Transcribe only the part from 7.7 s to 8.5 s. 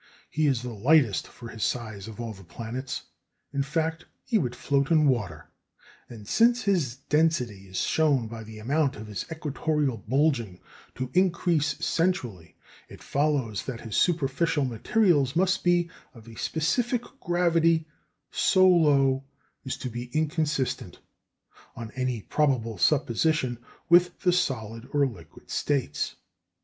shown, by